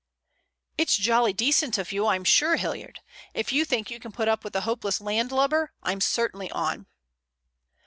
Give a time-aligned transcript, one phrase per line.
[0.79, 3.01] "It's jolly decent of you, I'm sure, Hilliard.
[3.35, 6.87] If you think you can put up with a hopeless landlubber, I'm certainly on."